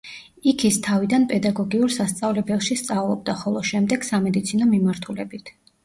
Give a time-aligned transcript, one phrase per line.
[0.51, 5.59] იქ ის თავიდან პედაგოგიურ სასწავლებელში სწავლობდა, ხოლო შემდეგ სამედიცინო მიმართულებით.